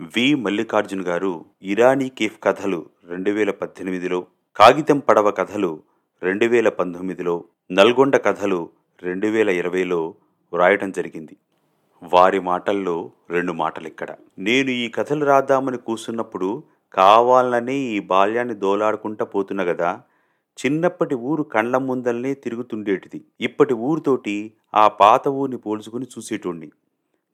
వి. 0.00 0.34
మల్లికార్జున్ 0.34 1.02
గారు 1.02 1.44
ఇరానీ 1.62 2.08
కేఫ్ 2.08 2.38
కథలు 2.42 2.86
రెండు 3.08 3.30
వేల 3.30 3.50
పద్దెనిమిదిలో 3.50 4.26
కాగితం 4.56 4.98
పడవ 4.98 5.30
కథలు 5.30 5.82
రెండు 6.22 6.46
వేల 6.46 6.68
పంతొమ్మిదిలో 6.68 7.44
నల్గొండ 7.72 8.16
కథలు 8.16 8.70
రెండు 9.02 9.26
వేల 9.26 9.48
ఇరవైలో 9.48 10.14
వ్రాయటం 10.52 10.90
జరిగింది. 10.90 11.36
వారి 12.02 12.40
మాటల్లో 12.40 13.10
రెండు 13.30 13.52
మాటలు 13.52 13.86
ఇక్కడ 13.86 14.10
నేను 14.38 14.70
ఈ 14.70 14.88
కథలు 14.88 15.24
రాద్దామని 15.24 15.78
కూర్చున్నప్పుడు 15.78 16.62
కావాలనే 16.94 17.76
ఈ 17.76 18.00
బాల్యాన్ని 18.00 18.54
దోలాడుకుంటా 18.54 19.24
పోతున్నా 19.24 19.64
కదా 19.64 20.00
చిన్నప్పటి 20.58 21.14
ఊరు 21.14 21.42
కళ్ళం 21.42 21.86
ముందల్నే 21.86 22.34
తిరుగుతుండేటిది. 22.34 23.24
ఇప్పటి 23.40 23.74
ఊరితోటి 23.74 24.52
ఆ 24.74 24.88
పాత 24.88 25.28
ఊరిని 25.28 25.58
పోల్చుకుని 25.58 26.06
చూసేటోణ్ణి. 26.18 26.68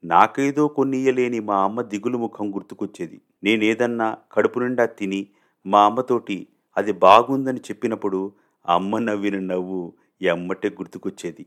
నాకేదో 0.03 0.67
కొన్నియలేని 0.67 1.39
మా 1.39 1.63
అమ్మ 1.63 1.81
దిగులు 1.81 2.17
ముఖం 2.17 2.55
గుర్తుకొచ్చేది. 2.55 3.21
నేనేదన్నా 3.43 4.17
కడుపు 4.31 4.59
నిండా 4.59 4.85
తిని 4.85 5.27
మా 5.65 5.85
అమ్మతోటి 5.85 6.47
అది 6.77 6.91
బాగుందని 6.91 7.59
చెప్పినప్పుడు 7.59 8.31
అమ్మ 8.67 8.97
నవ్విన 8.97 9.39
నవ్వు 9.39 9.93
ఎమ్మటే 10.21 10.69
గుర్తుకొచ్చేది. 10.69 11.45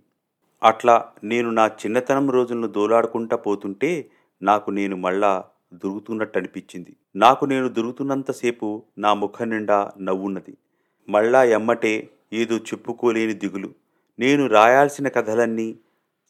అట్లా 0.62 1.08
నేను 1.24 1.50
నా 1.50 1.66
చిన్నతనం 1.66 2.30
రోజులను 2.30 2.66
దోలాడుకుంటా 2.66 3.36
పోతుంటే 3.36 4.10
నాకు 4.42 4.70
నేను 4.70 4.96
మళ్ళా 4.96 5.44
దొరుకుతున్నట్టు 5.74 6.38
అనిపించింది 6.38 6.96
నాకు 7.16 7.44
నేను 7.44 7.68
దొరుకుతున్నంతసేపు 7.68 8.82
నా 8.98 9.14
ముఖం 9.14 9.50
నిండా 9.50 9.92
నవ్వున్నది. 10.00 10.56
మళ్ళా 11.08 11.44
ఎమ్మటే 11.44 12.08
ఏదో 12.32 12.56
చెప్పుకోలేని 12.56 13.34
దిగులు. 13.34 13.70
నేను 14.18 14.46
రాయాల్సిన 14.46 15.08
కథలన్నీ 15.08 15.78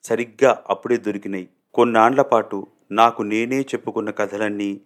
సరిగ్గా 0.05 0.63
అప్పుడే 0.71 0.97
దొరికినాయి. 0.97 1.49
కొన్నాండ్ల 1.75 2.23
పాటు 2.23 2.67
నాకు 2.91 3.23
నేనే 3.23 3.61
చెప్పుకున్న 3.61 4.11
కథలన్నీ 4.11 4.81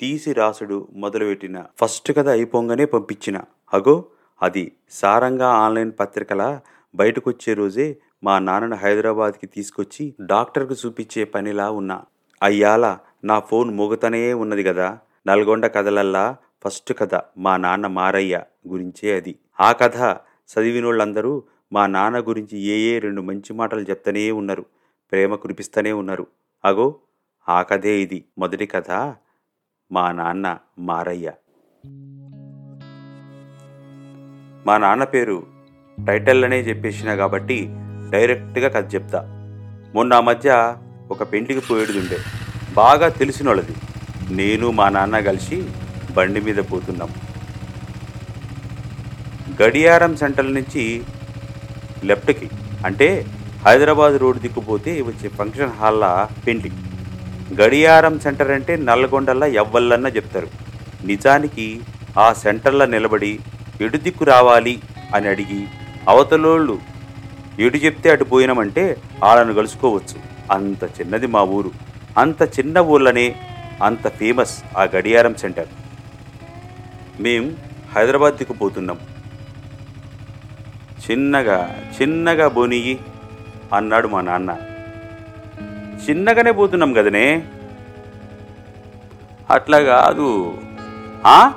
తీసి 0.00 0.32
రాసుడు 0.32 0.88
మొదలుపెట్టిన. 0.92 1.64
ఫస్ట్ 1.80 2.12
కథ 2.12 2.28
అయిపోగానే 2.28 2.84
పంపించిన. 2.84 3.40
అగో 3.74 4.04
అది 4.42 4.72
సారంగా 4.90 5.48
ఆన్లైన్ 5.48 5.92
పత్రికల 6.00 6.60
బయటకొచ్చే 6.94 7.54
రోజే 7.54 7.96
మా 8.24 8.38
నాన్నను 8.38 8.76
హైదరాబాద్కి 8.76 9.46
తీసుకొచ్చి 9.46 10.14
డాక్టర్కు 10.20 10.74
చూపించే 10.74 11.24
పనిలా 11.24 11.70
ఉన్నా. 11.70 12.02
అయ్యాల 12.42 12.98
నా 13.24 13.40
ఫోన్ 13.40 13.70
మోగుతనే 13.70 14.32
ఉన్నది 14.32 14.64
కదా 14.64 14.98
నల్గొండ 15.26 15.66
కథలల్లా 15.66 16.36
ఫస్ట్ 16.64 16.92
కథ 16.98 17.14
మా 17.38 17.56
నాన్న 17.56 17.86
మారయ్య 17.86 18.42
గురించే 18.68 19.16
అది. 19.16 19.38
ఆ 19.60 19.72
కథ 19.72 19.96
చదివినోళ్ళందరూ 20.52 21.42
మా 21.72 21.86
నాన్న 21.86 22.18
గురించి 22.20 22.58
ఏ 22.58 22.96
ఏ 22.96 22.98
రెండు 22.98 23.20
మంచి 23.20 23.52
మాటలు 23.52 23.80
చెప్తూనే 23.80 24.30
ఉన్నారు. 24.30 24.64
ప్రేమ 25.14 25.34
కురిపిస్తూనే 25.34 25.92
ఉన్నారు. 25.92 26.26
అగో 26.64 26.94
ఆ 27.48 27.62
కథే 27.62 27.90
ఇది. 27.90 28.24
మొదటి 28.38 28.66
కథ 28.66 28.90
మా 29.92 30.12
నాన్న 30.12 30.58
మారయ్య. 30.78 31.32
మా 34.66 34.78
నాన్న 34.78 35.04
పేరు 35.04 35.46
టైటిల్లోనే 36.06 36.60
చెప్పేసిన 36.60 37.14
కాబట్టి 37.14 37.68
డైరెక్ట్గా 38.10 38.68
కథ 38.68 38.94
చెప్తా. 38.94 39.22
మొన్న 39.94 40.20
మధ్య 40.20 40.76
ఒక 41.10 41.32
పెంటికి 41.32 41.72
ఉండే 41.72 42.18
బాగా 42.74 43.08
తెలిసిన 43.08 43.48
వాళ్ళది 43.48 43.74
నేను 44.34 44.70
మా 44.70 44.88
నాన్న 44.88 45.20
కలిసి 45.20 45.70
బండి 46.14 46.40
మీద 46.40 46.56
పోతున్నాం. 46.56 47.08
గడియారం 49.62 50.16
సెంటర్ 50.16 50.54
నుంచి 50.54 51.04
లెఫ్ట్కి. 52.04 52.50
అంటే 52.84 53.26
హైదరాబాద్ 53.66 54.16
రోడ్ 54.20 54.38
దిక్కుపోతే 54.40 54.92
వచ్చే 55.02 55.28
ఫంక్షన్ 55.28 55.76
హాల్లా 55.78 56.28
పెండ్లి. 56.46 56.70
గడియారం 57.60 58.14
సెంటర్ 58.24 58.50
అంటే 58.50 58.76
నల్గొండల్లా 58.88 59.46
ఎవ్వల్లన్నా 59.60 60.10
చెప్తారు. 60.16 60.48
నిజానికి 61.04 61.66
ఆ 62.18 62.32
సెంటర్లో 62.32 62.86
నిలబడి 62.86 63.30
ఎటు 63.80 63.96
దిక్కు 63.96 64.24
రావాలి 64.24 64.74
అని 65.14 65.28
అడిగి 65.28 65.60
అవతలోళ్ళు 66.08 66.76
ఎటు 67.58 67.76
చెప్తే 67.76 68.10
అటు 68.10 68.24
పోయినామంటే 68.24 68.84
వాళ్ళను 69.22 69.54
కలుసుకోవచ్చు. 69.54 70.18
అంత 70.50 70.84
చిన్నది 71.00 71.26
మా 71.26 71.42
ఊరు. 71.42 71.72
అంత 72.18 72.42
చిన్న 72.58 72.78
ఊళ్ళనే 72.78 73.26
అంత 73.82 74.08
ఫేమస్ 74.08 74.54
ఆ 74.76 74.84
గడియారం 74.96 75.34
సెంటర్. 75.34 75.72
మేం 77.20 77.56
హైదరాబాద్ 77.96 78.36
దిక్కు 78.36 78.56
పోతున్నాం. 78.62 79.00
చిన్నగా 81.04 81.58
చిన్నగా 81.96 82.48
బోనియి 82.48 82.98
అన్నాడు 83.74 84.08
మా 84.08 84.20
నాన్న. 84.20 84.56
చిన్నగానే 86.10 86.50
పోతున్నాం 86.50 86.92
కదనే? 86.92 87.46
అట్లా 89.50 89.80
కాదు. 89.80 90.58
ఆ? 91.26 91.52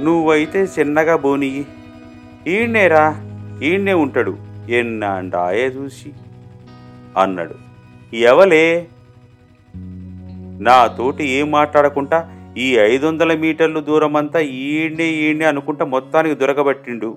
నువ్వైతే 0.00 0.68
చిన్నగా 0.78 1.16
బోని 1.16 1.64
ఈయన్నేరా 2.46 3.16
ఈయన్నే 3.62 3.92
ఉంటాడు 3.92 4.38
ఎన్నాండాయే 4.68 5.66
చూసి 5.66 6.12
అన్నాడు. 7.18 7.54
ఎవలే? 8.14 8.86
నాతోటి 10.60 11.28
ఏం 11.28 11.50
మాట్లాడకుండా 11.50 12.36
ఈ 12.58 12.76
ఐదు 12.76 13.06
వందల 13.06 13.36
మీటర్లు 13.36 13.80
దూరం 13.80 14.16
అంతా 14.16 14.40
ఈడ్నే 14.40 15.04
ఈడ్నే 15.04 15.44
అనుకుంటా 15.44 15.84
మొత్తానికి 15.84 16.34
దొరకబట్టిండు. 16.34 17.16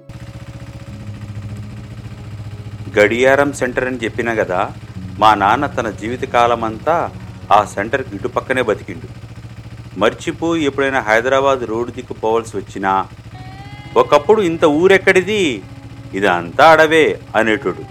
గడియారం 3.00 3.54
సెంటర్ 3.54 3.88
అని 3.88 3.98
చెప్పినా 3.98 4.34
కదా 4.34 4.72
మా 5.20 5.36
నాన్న 5.36 5.66
తన 5.66 5.90
జీవితకాలం 5.90 6.64
అంతా 6.64 7.10
ఆ 7.52 7.64
సెంటర్కి 7.64 8.16
ఇటుపక్కనే 8.16 8.62
బతికిండు. 8.62 9.08
మర్చిపోయి 10.00 10.64
ఎప్పుడైనా 10.64 11.00
హైదరాబాద్ 11.00 11.60
రోడ్డు 11.66 11.92
దిక్కు 11.92 12.14
పోవాల్సి 12.14 12.58
వచ్చినా 12.58 13.08
ఒకప్పుడు 13.98 14.42
ఇంత 14.42 14.66
ఊరెక్కడిది? 14.66 15.64
ఇదంతా 16.14 16.72
అడవే 16.72 17.20
అనేటోడు. 17.36 17.84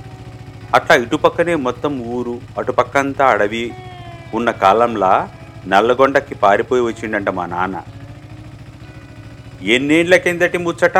అట్లా 0.74 0.96
ఇటుపక్కనే 0.96 1.54
మొత్తం 1.54 2.00
ఊరు 2.00 2.40
అటుపక్కంతా 2.58 3.26
అడవి 3.26 3.74
ఉన్న 4.34 4.50
కాలంలా 4.50 5.28
నల్లగొండకి 5.66 6.34
పారిపోయి 6.34 6.82
వచ్చిండంట 6.82 7.28
మా 7.28 7.46
నాన్న. 7.46 7.82
ఎన్నేళ్ళ 9.62 10.16
కిందటి 10.16 10.58
ముచ్చట? 10.58 10.98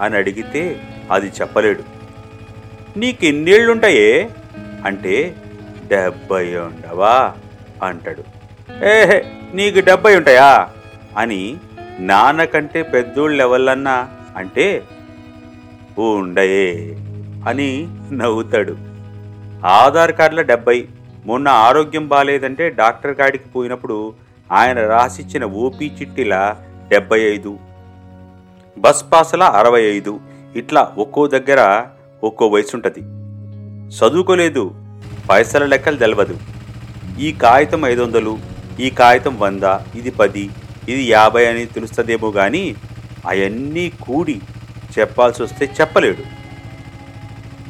అని 0.00 0.16
అడిగితే 0.16 0.82
అది 1.10 1.26
చెప్పలేడు. 1.26 1.91
నీకెన్నేళ్ళుంటాయే 3.00 4.08
అంటే 4.88 5.14
డెబ్బై 5.92 6.46
ఉండవా 6.64 7.14
అంటాడు. 7.86 8.22
ఏహే 8.94 9.18
నీకు 9.54 9.80
డెబ్బై 9.80 10.12
ఉంటాయా 10.16 10.50
అని 11.22 11.40
నాన్నకంటే 12.10 12.82
పెద్దోళ్ళు 12.94 13.40
ఎవళ్ళన్నా 13.46 13.96
అంటే 14.40 14.66
ఉండయే 16.06 16.68
అని 17.50 17.70
నవ్వుతాడు. 18.20 18.74
ఆధార్ 19.80 20.12
కార్డుల 20.18 20.42
డెబ్బై 20.52 20.78
మొన్న 21.26 21.48
ఆరోగ్యం 21.66 22.04
బాగాలేదంటే 22.12 22.64
డాక్టర్ 22.80 23.14
కాడికి 23.20 23.48
పోయినప్పుడు 23.54 23.96
ఆయన 24.50 24.78
రాసిచ్చిన 24.94 25.44
ఓపీ 25.64 25.86
చిట్టిల 25.98 26.34
డెబ్బై 26.92 27.20
ఐదు 27.34 27.52
బస్ 28.76 29.04
పాసుల 29.12 29.42
అరవై 29.60 29.82
ఐదు 29.96 30.12
ఇట్లా 30.60 30.82
ఒక్కో 30.98 31.22
దగ్గర 31.26 31.60
ఒక్కో 32.24 32.48
వయసుంటుంది. 32.48 33.02
చదువుకోలేదు 33.96 34.74
పైసల 35.30 35.64
లెక్కలు 35.66 35.96
తెలవదు. 35.96 36.38
ఈ 37.20 37.32
కాగితం 37.32 37.86
ఐదు 37.86 38.02
వందలు 38.02 38.38
ఈ 38.80 38.90
కాగితం 38.90 39.38
వంద 39.38 39.62
ఇది 39.94 40.10
పది 40.10 40.50
ఇది 40.88 41.02
యాభై 41.02 41.46
అని 41.46 41.66
తెలుస్తుందేమో 41.66 42.30
కానీ 42.30 42.76
అవన్నీ 43.26 43.90
కూడి 44.02 44.40
చెప్పాల్సి 44.98 45.42
వస్తే 45.42 45.64
చెప్పలేడు. 45.80 46.22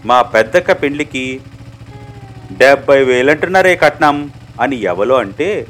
మా 0.06 0.22
పెద్దక్క 0.22 0.72
పెళ్ళికి 0.82 1.40
డెబ్బై 2.52 3.04
వేలంటున్నారే 3.04 3.76
కట్నం 3.76 4.32
అని 4.60 4.76
ఎవలో 4.76 5.14
అంటే 5.14 5.66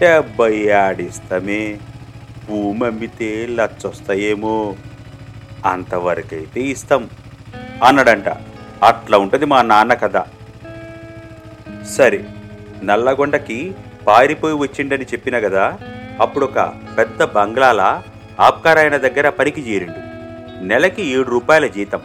డెబ్బై 0.00 0.68
ఆడిస్తామే 0.70 1.78
భూమి 2.48 2.86
అమ్మితే 2.86 3.46
లచ్చొస్తాయేమో 3.46 4.76
అంతవరకైతే 5.66 6.60
ఇస్తాం. 6.60 7.10
అన్నాడంట. 7.82 8.28
అట్లా 8.82 9.18
ఉంటుంది 9.18 9.44
మా 9.44 9.62
నాన్న 9.62 9.94
కథ. 9.94 10.22
సరే 11.84 12.24
నల్లగొండకి 12.84 13.74
పారిపోయి 14.06 14.54
వచ్చిండని 14.54 15.04
చెప్పిన 15.04 15.38
కదా 15.38 15.78
అప్పుడు 16.20 16.44
ఒక 16.44 16.72
పెద్ద 16.98 17.22
బంగ్లాల 17.22 18.02
ఆప్కారాయన 18.40 18.96
దగ్గర 18.96 19.28
పనికి 19.28 19.72
చేరిండు. 19.72 20.14
నెలకి 20.64 21.06
ఏడు 21.06 21.30
రూపాయల 21.30 21.66
జీతం 21.66 22.00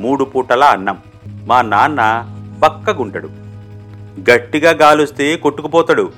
మూడు 0.00 0.24
పూటల 0.24 0.64
అన్నం. 0.64 0.98
మా 1.26 1.62
నాన్న 1.62 2.30
పక్కగుంటాడు. 2.62 3.30
గట్టిగా 4.30 4.70
గాలుస్తే 4.70 5.36
కొట్టుకుపోతాడు. 5.36 6.12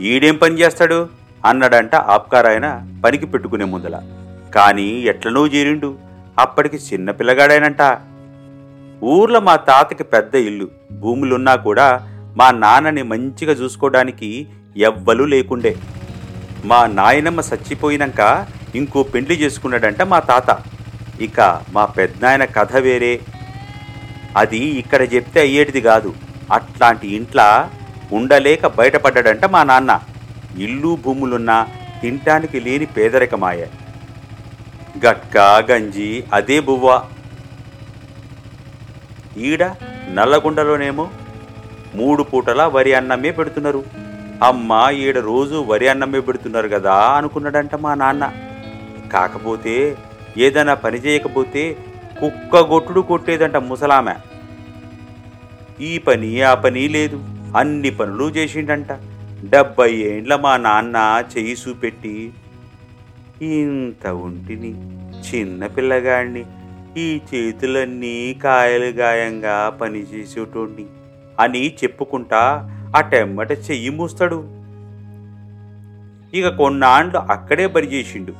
ఈడేం 0.00 0.36
పని 0.36 0.54
చేస్తాడు? 0.54 1.08
అన్నాడంట 1.44 1.94
ఆప్కారాయన 1.94 2.86
పనికి 3.04 3.26
పెట్టుకునే 3.26 3.64
ముందల. 3.64 4.02
కానీ 4.54 4.88
ఎట్లనో 4.88 5.46
చేరిండు. 5.46 5.94
అప్పటికి 6.38 6.76
చిన్న 6.76 7.10
పిల్లగాడైనంట. 7.10 7.82
ఊర్లో 9.04 9.40
మా 9.40 9.56
తాతకి 9.56 10.04
పెద్ద 10.04 10.34
ఇల్లు. 10.34 10.68
భూములున్నా 10.92 11.54
కూడా 11.54 11.86
మా 12.36 12.50
నాన్నని 12.50 13.02
మంచిగా 13.02 13.52
చూసుకోవడానికి 13.52 14.46
ఎవ్వలూ 14.76 15.24
లేకుండే. 15.24 15.76
మా 16.64 16.86
నాయనమ్మ 16.86 17.40
చచ్చిపోయినాక 17.40 18.46
ఇంకో 18.74 19.02
పెండ్లి 19.02 19.34
చేసుకున్నాడంట 19.34 20.02
మా 20.02 20.18
తాత. 20.18 20.50
ఇక 21.20 21.40
మా 21.70 21.84
పెద్దనాయన 21.84 22.44
కథ 22.44 22.76
వేరే. 22.76 23.20
అది 24.36 24.58
ఇక్కడ 24.58 25.14
చెప్తే 25.14 25.40
అయ్యేటిది 25.40 25.80
కాదు. 25.80 26.14
అట్లాంటి 26.52 27.14
ఇంట్లో 27.16 27.48
ఉండలేక 28.16 28.66
బయటపడ్డాడంట 28.66 29.44
మా 29.44 29.62
నాన్న. 29.62 30.00
ఇల్లు 30.58 30.98
భూములున్నా 31.04 31.66
తింటానికి 32.02 32.60
లేని 32.60 32.86
పేదరికమాయ 32.86 33.66
గట్కా 35.06 35.66
గంజి 35.70 36.24
అదే 36.32 36.60
బువ్వ. 36.60 37.02
ఈడ 39.36 39.64
నల్లగొండలోనేమో 40.08 41.10
మూడు 41.94 42.22
పూటలా 42.22 42.68
వరి 42.68 42.94
అన్నమే 42.94 43.30
పెడుతున్నారు. 43.30 43.84
అమ్మ 44.42 44.88
ఈడ 44.92 45.18
రోజు 45.18 45.54
వరి 45.54 45.88
అన్నమే 45.88 46.20
పెడుతున్నారు 46.20 46.68
కదా 46.68 46.94
అనుకున్నాడంట 46.94 47.74
మా 47.74 47.94
నాన్న. 47.94 48.32
కాకపోతే 49.12 49.96
ఏదైనా 50.36 50.74
పని 50.74 50.98
చేయకపోతే 50.98 51.76
కుక్క 52.20 52.56
గొట్టుడు 52.56 53.00
కొట్టేదంట 53.00 53.56
ముసలామె. 53.56 54.14
ఈ 55.80 55.98
పని 55.98 56.42
ఆ 56.42 56.54
పని 56.54 56.88
లేదు. 56.88 57.24
అన్ని 57.56 57.90
పనులు 57.90 58.24
చేసిండంట. 58.24 58.92
డెబ్బై 59.44 59.92
ఏండ్ల 59.94 60.36
మా 60.36 60.56
నాన్న 60.56 61.24
చేయి 61.38 61.56
చూపెట్టి 61.68 62.32
ఇంత 63.42 64.06
ఒంటిని 64.06 64.70
చిన్న 65.20 65.66
పిల్లగాడిని 65.66 66.44
ఈ 66.96 67.20
చేతులన్నీ 67.28 68.34
కాయలు 68.42 68.84
గాయంగా 68.84 69.78
పనిచేసేటోడిని 69.80 70.86
అని 71.40 71.76
చెప్పుకుంటా 71.84 72.40
అటెమ్మట 72.96 73.52
చెయ్యి 73.52 73.90
మూస్తాడు. 73.90 74.38
ఇక 76.34 76.48
కొన్నాళ్ళు 76.48 77.18
అక్కడే 77.18 77.66
పనిచేసిండు 77.66 78.32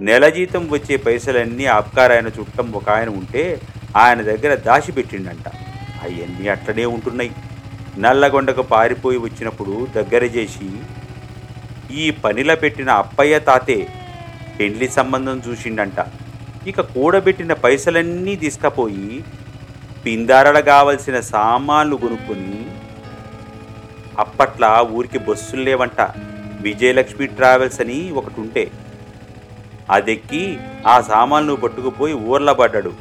నెల 0.00 0.28
జీతం 0.28 0.68
వచ్చే 0.70 0.96
పైసలన్నీ 0.96 1.64
అబ్కారాయన 1.64 2.26
చుట్టం 2.26 2.72
ఒక 2.72 2.88
ఆయన 2.90 3.08
ఉంటే 3.08 3.60
ఆయన 3.96 4.22
దగ్గర 4.22 4.54
దాచిపెట్టిండంట 4.54 5.48
అవన్నీ 6.02 6.48
అట్లనే 6.48 6.84
ఉంటున్నాయి. 6.84 7.32
నల్లగొండకు 7.98 8.62
పారిపోయి 8.62 9.18
వచ్చినప్పుడు 9.18 9.86
దగ్గర 9.96 10.24
చేసి 10.24 10.68
ఈ 11.94 12.10
పనిలో 12.10 12.56
పెట్టిన 12.56 12.90
అప్పయ్య 12.90 13.38
తాతే 13.38 13.88
పెండ్లి 14.60 14.88
సంబంధం 14.88 15.42
చూసిండంట. 15.48 16.00
ఇక 16.66 16.80
కూడబెట్టిన 16.80 17.52
పైసలన్నీ 17.52 18.36
తీసుకపోయి 18.36 19.24
పిందారడ 20.04 20.58
కావలసిన 20.58 21.20
సామాన్లు 21.20 21.96
కొనుక్కొని 21.96 22.58
అప్పట్లా 24.18 24.70
ఊరికి 24.82 25.18
బస్సులు 25.18 25.62
లేవంట. 25.62 26.00
విజయలక్ష్మి 26.60 27.26
ట్రావెల్స్ 27.26 27.80
అని 27.80 28.10
ఒకటి 28.12 28.40
ఉంటే 28.40 28.70
అదెక్కి 29.90 30.58
ఆ 30.86 31.00
సామాన్లు 31.00 31.54
పట్టుకుపోయి 31.54 32.14
ఊర్లో 32.14 32.54
పడ్డాడు. 32.54 32.92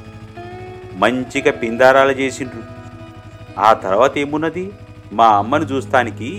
మంచిగా 0.96 1.52
పిందారాలు 1.52 2.12
చేసిండ్రు. 2.12 2.64
ఆ 3.60 3.74
తర్వాత 3.74 4.18
ఏమున్నది? 4.18 4.72
మా 5.14 5.28
అమ్మను 5.38 5.64
చూస్తానికి 5.64 6.32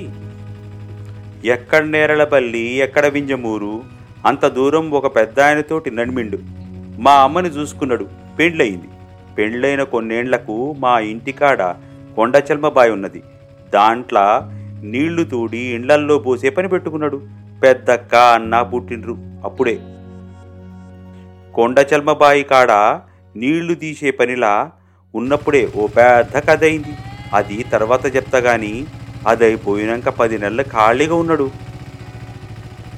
ఎక్కడ 1.45 1.85
నేరళపల్లి 1.85 2.65
ఎక్కడ 2.87 3.07
వింజమూరు 3.07 3.83
అంత 4.27 4.47
దూరం 4.47 4.91
ఒక 4.91 5.17
పెద్ద 5.17 5.41
ఆయనతోటి 5.41 5.91
నడిమిండు. 5.91 6.62
మా 7.05 7.13
అమ్మని 7.27 7.49
చూసుకున్నాడు. 7.49 8.05
పెండ్లయింది. 8.39 8.89
పెండ్లైన 9.37 9.83
కొన్నేండ్లకు 9.93 10.57
మా 10.79 10.99
ఇంటికాడ 11.13 11.63
కొండచల్మబాయి 12.17 12.91
ఉన్నది. 12.97 13.21
దాంట్లో 13.75 14.27
నీళ్ళు 14.85 15.23
తూడి 15.25 15.63
ఇండ్లల్లో 15.77 16.19
పోసే 16.19 16.51
పని 16.51 16.69
పెట్టుకున్నాడు. 16.69 17.19
పెద్దక్క 17.63 18.15
అన్న 18.37 18.63
పుట్టిండ్రు 18.63 19.15
అప్పుడే. 19.45 19.75
కొండచల్మబాయి 21.55 22.43
కాడ 22.43 22.73
నీళ్ళు 23.37 23.75
తీసే 23.75 24.11
పనిలా 24.11 24.71
ఉన్నప్పుడే 25.15 25.63
ఓ 25.77 25.87
పెద్ద 25.87 26.37
కథ 26.49 26.63
అయింది 26.65 26.95
అది 27.35 27.57
తర్వాత 27.73 28.17
చెప్తా 28.17 28.39
గాని 28.39 28.73
అది 29.29 29.45
అయిపోయినాక 29.45 30.09
పది 30.21 30.39
నెలలు 30.39 30.63
ఖాళీగా 30.63 31.15
ఉన్నాడు. 31.15 31.47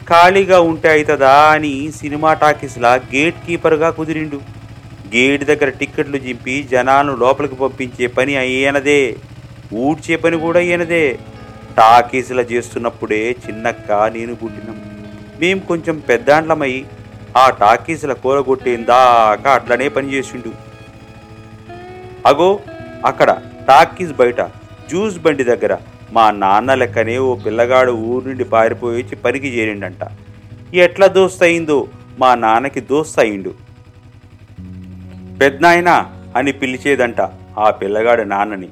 ఖాళీగా 0.09 0.59
ఉంటే 0.71 0.89
అవుతుందా 0.95 1.35
అని 1.55 1.75
సినిమా 2.01 2.31
టాకీస్లా 2.43 2.91
గేట్ 3.13 3.39
కీపర్గా 3.47 3.89
కుదిరిండు. 3.91 4.39
గేట్ 5.15 5.45
దగ్గర 5.51 5.69
టిక్కెట్లు 5.81 6.17
చింపి 6.17 6.55
జనాలను 6.73 7.15
లోపలికి 7.23 7.55
పంపించే 7.55 8.07
పని 8.17 8.37
అయ్యనదే. 8.37 9.01
ఊడ్చే 9.85 10.17
పని 10.17 10.37
కూడా 10.37 10.59
అయ్యనదే. 10.61 11.05
టాకీస్లా 11.79 12.43
చేస్తున్నప్పుడే 12.53 13.23
చిన్నక్క 13.45 13.93
నేను 14.17 14.35
పుట్టినాం 14.35 14.77
మేం 15.41 15.59
కొంచెం 15.71 15.97
పెద్దాండ్లమై 16.11 16.75
ఆ 17.37 17.45
టాకీసుల 17.63 18.13
కూరగొట్టేందాకా 18.13 19.53
అట్లనే 19.55 19.89
పనిచేసిండు 19.89 20.53
అగో 22.27 22.51
అక్కడ 23.05 23.31
టాకీస్ 23.69 24.13
బయట 24.21 24.41
జ్యూస్ 24.91 25.19
బండి 25.19 25.45
దగ్గర 25.45 25.73
మా 26.13 26.31
నాన్న 26.31 26.75
లెక్కనే 26.75 27.19
ఓ 27.19 27.35
పిల్లగాడు 27.35 27.93
ఊరు 27.93 28.29
నుండి 28.29 28.45
పారిపోయి 28.45 29.03
వచ్చి 29.03 29.17
పనికి 29.17 29.49
చేరిండంట. 29.49 29.99
ఎట్లా 30.75 31.07
దోస్త్ 31.07 31.43
అయిందో 31.43 31.89
మా 32.19 32.35
నాన్నకి 32.35 32.81
దోస్తయిండు. 32.81 33.55
పెద్దనాయనా 35.39 35.39
పెద్నాయనా 35.39 36.13
అని 36.37 36.53
పిలిచేదంట 36.53 37.21
ఆ 37.59 37.71
పిల్లగాడు 37.71 38.23
నాన్నని. 38.23 38.69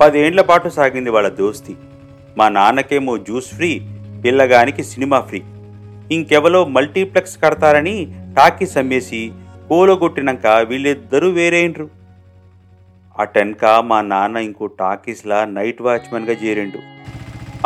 పదేండ్ల 0.00 0.40
పాటు 0.40 0.68
సాగింది 0.68 1.10
వాళ్ళ 1.10 1.28
దోస్తి. 1.28 1.76
మా 2.38 2.48
నాన్నకేమో 2.48 3.16
జ్యూస్ 3.16 3.54
ఫ్రీ 3.54 3.80
పిల్లగానికి 4.24 4.84
సినిమా 4.84 5.20
ఫ్రీ. 5.20 5.42
ఇంకెవలో 6.12 6.64
మల్టీప్లెక్స్ 6.64 7.38
కడతారని 7.44 8.14
టాకీస్ 8.36 8.76
అమ్మేసి 8.76 9.32
కూలగొట్టినాక 9.68 10.46
వీళ్ళిద్దరూ 10.46 11.30
వేరేండ్రు. 11.30 12.03
అటెన్క 13.22 13.64
మా 13.88 13.98
నాన్న 14.12 14.36
ఇంకో 14.46 14.66
టాకీస్లా 14.80 15.38
నైట్ 15.56 15.82
వాచ్మెన్గా 15.86 16.34
చేరిండు. 16.42 16.78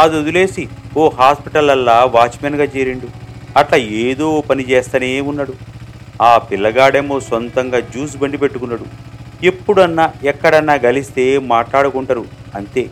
అది 0.00 0.14
వదిలేసి 0.20 0.62
ఓ 1.00 1.04
హాస్పిటల్లల్లా 1.20 1.96
వాచ్మెన్గా 2.16 2.66
చేరిండు. 2.74 3.08
అట్లా 3.60 3.78
ఏదో 4.02 4.26
పని 4.48 4.64
చేస్తూనే 4.70 5.08
ఉన్నాడు. 5.30 5.54
ఆ 6.28 6.32
పిల్లగాడేమో 6.50 7.16
సొంతంగా 7.28 7.78
జ్యూస్ 7.92 8.16
బండి 8.22 8.38
పెట్టుకున్నాడు. 8.42 8.86
ఎప్పుడన్నా 9.50 10.04
ఎక్కడన్నా 10.30 10.74
గలిస్తే 10.86 11.24
మాట్లాడుకుంటారు 11.52 12.24
అంతే. 12.58 12.84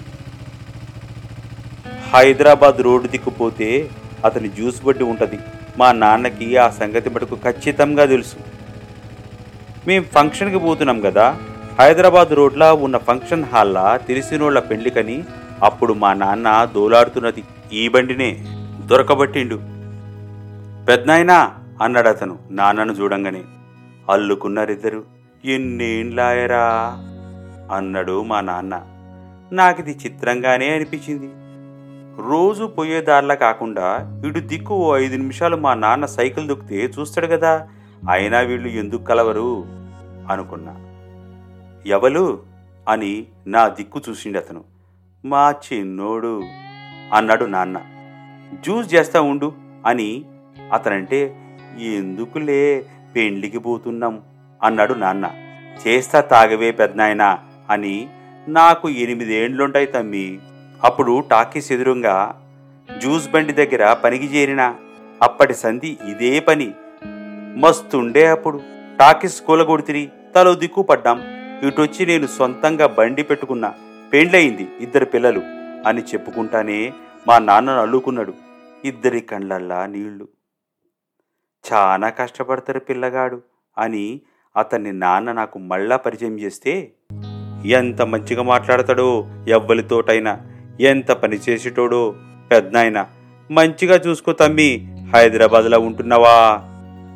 హైదరాబాద్ 2.12 2.80
రోడ్డు 2.86 3.08
దిక్కుపోతే 3.14 3.68
అతని 4.26 4.48
జ్యూస్ 4.56 4.80
బండి 4.86 5.04
ఉంటుంది. 5.12 5.38
మా 5.80 5.88
నాన్నకి 6.02 6.48
ఆ 6.64 6.68
సంగతి 6.80 7.10
మటుకు 7.14 7.36
ఖచ్చితంగా 7.46 8.06
తెలుసు. 8.14 8.36
మేం 9.88 10.02
ఫంక్షన్కి 10.16 10.60
పోతున్నాం 10.66 11.00
కదా 11.08 11.26
హైదరాబాద్ 11.80 12.32
రోడ్లా 12.32 12.72
ఉన్న 12.72 12.96
ఫంక్షన్ 12.96 13.44
హాల్లా 13.44 13.96
తెలిసినోళ్ళ 13.96 14.58
పెళ్ళికని 14.58 15.24
అప్పుడు 15.62 15.92
మా 15.92 16.14
నాన్న 16.14 16.68
దోలాడుతున్నది 16.74 17.44
ఈ 17.72 17.88
బండినే 17.88 18.44
దొరకబట్టిండు. 18.86 19.56
పెద్దనాయనా 20.88 21.54
అన్నాడు 21.82 22.08
అతను 22.08 22.38
నాన్నను 22.50 22.92
చూడంగానే. 22.92 23.44
అల్లుకున్నారిద్దరు 24.10 25.04
ఎన్నేండ్లాయరా? 25.44 26.96
అన్నాడు 27.72 28.22
మా 28.22 28.40
నాన్న. 28.40 28.82
నాకిది 29.52 29.98
చిత్రంగానే 30.06 30.70
అనిపించింది. 30.70 31.30
రోజు 32.30 32.64
పోయేదారిలా 32.64 33.34
కాకుండా 33.34 33.86
ఇటు 34.26 34.38
దిక్కు 34.38 34.74
ఓ 34.74 34.96
ఐదు 34.96 35.16
నిమిషాలు 35.16 35.56
మా 35.56 35.74
నాన్న 35.74 36.06
సైకిల్ 36.06 36.48
దొక్కితే 36.48 36.92
చూస్తాడు 37.00 37.26
కదా 37.26 37.68
అయినా 38.10 38.40
వీళ్ళు 38.40 38.68
ఎందుకు 38.68 39.04
కలవరు? 39.04 39.64
అనుకున్నా. 40.32 40.74
ఎవలు 41.86 42.42
అని 42.88 43.26
నా 43.46 43.68
దిక్కు 43.68 44.00
చూసిండు 44.08 44.38
అతను. 44.38 44.64
మా 45.24 45.50
చిన్నోడు 45.50 46.42
అన్నాడు 47.12 47.44
నాన్న. 47.44 47.80
జ్యూస్ 48.64 48.94
చేస్తా 48.94 49.20
ఉండు 49.20 49.52
అని 49.86 50.24
అతనంటే 50.72 51.36
ఎందుకులే 51.78 52.86
పెండ్లికి 53.16 53.58
పోతున్నాం? 53.58 54.22
అన్నాడు 54.62 54.94
నాన్న. 54.94 55.30
చేస్తా 55.86 56.20
తాగవే 56.20 56.70
పెద్దనాయనా 56.70 57.38
అని. 57.70 58.08
నాకు 58.48 58.88
ఎనిమిదేండ్లుంటాయి 58.88 59.86
తమ్మి. 59.86 60.38
అప్పుడు 60.84 61.24
టాకీస్ 61.30 61.72
ఎదురుగా 61.72 62.42
జ్యూస్ 62.98 63.30
బండి 63.30 63.52
దగ్గర 63.52 63.92
పనికి 63.92 64.26
చేరిన. 64.26 64.74
అప్పటి 65.22 65.54
సంధి 65.54 65.96
ఇదే 66.08 66.40
పని. 66.40 66.74
మస్తుండే 67.56 68.26
అప్పుడు. 68.26 68.60
టాకీస్ 68.98 69.42
కూలగొడితిరి 69.42 70.10
తలో 70.34 70.54
దిక్కు 70.54 70.82
పడ్డాం. 70.82 71.35
ఇటొచ్చి 71.64 72.06
నేను 72.06 72.26
సొంతంగా 72.26 72.86
బండి 72.86 73.22
పెట్టుకున్నా. 73.22 73.74
పెండ్లయింది 74.12 74.68
ఇద్దరు 74.80 75.04
పిల్లలు 75.04 75.42
అని 75.86 76.00
చెప్పుకుంటానే 76.00 76.92
మా 77.28 77.38
నాన్నను 77.38 77.80
అల్లుకున్నాడు 77.80 78.34
ఇద్దరి 78.84 79.20
కండ్లల్లా 79.20 79.86
నీళ్ళు. 79.86 80.28
చాలా 81.72 82.08
కష్టపడతారు 82.08 82.78
పిల్లగాడు 82.78 83.42
అని 83.78 84.20
అతన్ని 84.56 84.92
నాన్న 84.92 85.32
నాకు 85.32 85.58
మళ్ళా 85.58 85.96
పరిచయం 85.96 86.40
చేస్తే 86.40 86.92
ఎంత 87.66 88.02
మంచిగా 88.02 88.42
మాట్లాడతాడో 88.42 89.26
ఎవ్వలితోటైనా 89.48 90.40
ఎంత 90.80 91.10
పని 91.12 91.38
చేసేటోడో 91.48 92.14
పెద్దనాయన 92.50 93.06
మంచిగా 93.50 93.96
చూసుకో 93.96 94.32
తమ్మి 94.32 94.88
హైదరాబాద్లో 95.14 95.78
ఉంటున్నావా 95.80 96.36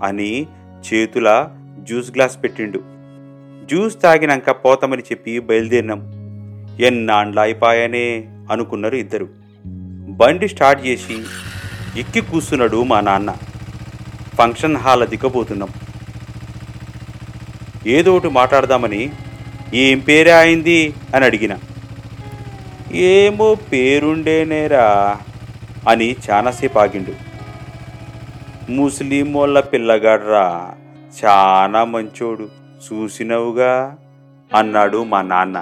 అని 0.07 0.47
చేతుల 0.87 1.57
జ్యూస్ 1.79 2.15
గ్లాస్ 2.15 2.43
పెట్టిండు. 2.43 2.90
జ్యూస్ 3.71 4.03
తాగినాక 4.03 4.51
పోతామని 4.51 5.03
చెప్పి 5.03 5.39
బయలుదేరినాం. 5.39 6.01
ఎన్నాండ్లాయిపాయనే 6.81 8.29
అనుకున్నారు 8.51 8.97
ఇద్దరు. 8.97 9.29
బండి 10.09 10.49
స్టార్ట్ 10.49 10.87
చేసి 10.87 11.23
ఎక్కి 11.97 12.21
కూస్తున్నాడు 12.21 12.83
మా 12.83 13.01
నాన్న. 13.01 13.35
ఫంక్షన్ 14.39 14.77
హాల్ 14.77 15.07
దిగబోతున్నాం 15.07 15.69
ఏదో 17.87 18.17
ఒకటి 18.17 18.29
మాట్లాడదామని 18.29 19.13
ఏం 19.75 19.99
పేరే 19.99 20.33
అయింది 20.33 20.95
అని 21.15 21.25
అడిగిన. 21.25 21.59
ఏమో 22.93 23.55
పేరుండేనేరా 23.55 25.17
అని 25.89 26.17
చాలాసేపు 26.31 26.79
ఆగిండు 26.79 27.13
ముస్లిం 28.73 29.33
వాళ్ళ 29.33 29.61
పిల్లగాడ్రా 29.61 30.75
చాలా 31.25 31.85
మంచోడు. 31.85 32.60
చూసినవుగా 32.81 33.99
అన్నాడు 34.55 35.05
మా 35.05 35.23
నాన్న. 35.23 35.59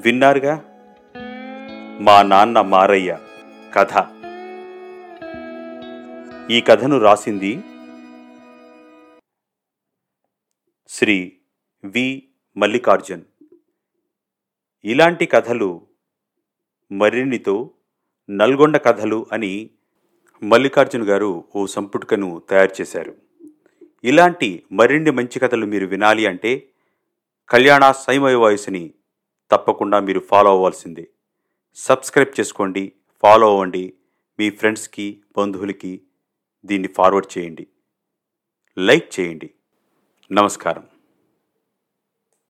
విన్నారుగా? 0.00 0.64
మా 2.00 2.22
నాన్న 2.22 2.60
మారయ్య 2.60 3.18
కథ. 3.74 4.06
ఈ 6.50 6.60
కథను 6.60 6.98
రాసింది 6.98 7.64
శ్రీ 10.88 11.38
వి. 11.84 12.28
మల్లికార్జున్. 12.56 13.22
ఇలాంటి 14.84 15.26
కథలు 15.26 15.86
మరిన్నితో 16.92 17.70
నల్గొండ 18.30 18.76
కథలు 18.76 19.26
అని 19.32 19.70
మల్లికార్జున్ 20.42 21.04
గారు 21.04 21.44
ఓ 21.56 21.66
సంపుటికను 21.66 22.42
తయారు 22.50 22.80
చేశారు. 22.80 23.16
ఇలాంటి 24.04 24.62
మరిన్ని 24.72 25.10
మంచి 25.10 25.38
కథలు 25.38 25.66
మీరు 25.66 25.86
వినాలి 25.86 26.26
అంటే 26.26 26.68
కళ్యాణ 27.48 27.90
సైమయ 27.90 28.34
వాయిస్ని 28.34 28.92
తప్పకుండా 29.50 30.00
మీరు 30.00 30.20
ఫాలో 30.20 30.50
అవ్వాల్సిందే. 30.50 31.08
సబ్స్క్రైబ్ 31.74 32.40
చేసుకోండి 32.40 32.92
ఫాలో 33.22 33.50
అవ్వండి. 33.50 33.92
మీ 34.38 34.50
ఫ్రెండ్స్కి 34.50 35.22
బంధువులకి 35.36 36.00
దీన్ని 36.64 36.88
ఫార్వర్డ్ 36.88 37.38
చేయండి. 37.38 37.66
లైక్ 38.78 39.20
చేయండి. 39.20 39.50
నమస్కారం. 40.32 40.86